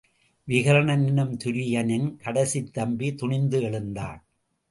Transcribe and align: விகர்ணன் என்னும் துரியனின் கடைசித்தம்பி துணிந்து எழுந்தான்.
விகர்ணன் 0.47 1.05
என்னும் 1.05 1.35
துரியனின் 1.43 2.07
கடைசித்தம்பி 2.23 3.15
துணிந்து 3.15 3.61
எழுந்தான். 3.61 4.25